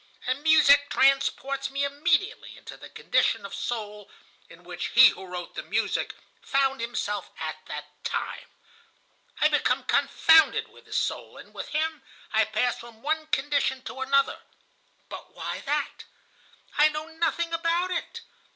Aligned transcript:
And 0.25 0.41
music 0.41 0.89
transports 0.89 1.69
me 1.69 1.83
immediately 1.83 2.57
into 2.57 2.75
the 2.75 2.89
condition 2.89 3.45
of 3.45 3.53
soul 3.53 4.09
in 4.49 4.63
which 4.63 4.87
he 4.87 5.09
who 5.09 5.27
wrote 5.27 5.53
the 5.53 5.61
music 5.61 6.15
found 6.41 6.81
himself 6.81 7.29
at 7.39 7.57
that 7.67 7.85
time. 8.03 8.49
I 9.39 9.47
become 9.47 9.83
confounded 9.83 10.69
with 10.69 10.87
his 10.87 10.97
soul, 10.97 11.37
and 11.37 11.53
with 11.53 11.67
him 11.67 12.01
I 12.33 12.45
pass 12.45 12.79
from 12.79 13.03
one 13.03 13.27
condition 13.27 13.83
to 13.83 14.01
another. 14.01 14.39
But 15.07 15.35
why 15.35 15.61
that? 15.67 16.05
I 16.79 16.89
know 16.89 17.05
nothing 17.05 17.53
about 17.53 17.91
it? 17.91 18.21